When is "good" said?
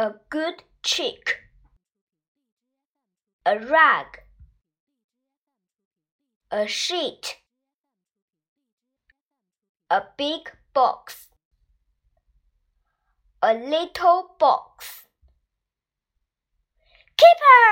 0.30-0.62